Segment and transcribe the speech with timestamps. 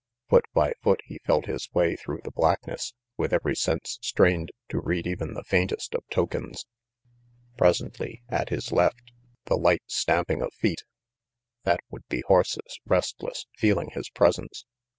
[0.31, 3.55] Foot by foot he felt his way through the blackness, RANGY PETE 107 with every
[3.55, 6.65] sense strained to read even the faintest of tokens.
[7.55, 9.11] Presently, at his left,
[9.45, 10.81] the light stamping of feet!
[11.65, 14.65] That would be horses, restless, feeling his presence.